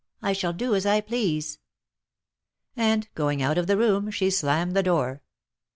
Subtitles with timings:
[0.23, 1.59] I shall do as I please!"
[2.75, 5.21] And going out of the room, she slammed the door.